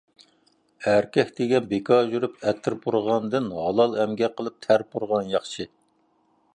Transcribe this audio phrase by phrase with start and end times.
[0.91, 5.71] ئەركەك دېگەن بىكار يۈرۈپ ئەتىر پۇرىغاندىن، ھالال ئەمگەك قىلىپ تەر پۇرىغان ياخشى.